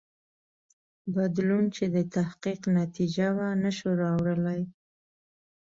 [1.15, 4.61] بدلون چې د تحقیق نتیجه وه نه شو راوړلای.